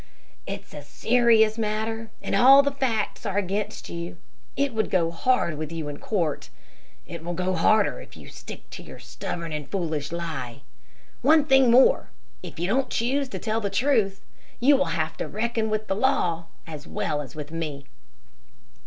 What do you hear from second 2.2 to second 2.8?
and all the